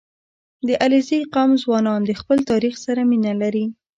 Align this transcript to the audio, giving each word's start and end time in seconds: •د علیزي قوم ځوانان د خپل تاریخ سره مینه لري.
•د 0.67 0.69
علیزي 0.83 1.19
قوم 1.33 1.51
ځوانان 1.63 2.01
د 2.05 2.11
خپل 2.21 2.37
تاریخ 2.51 2.75
سره 2.85 3.01
مینه 3.09 3.33
لري. 3.41 3.65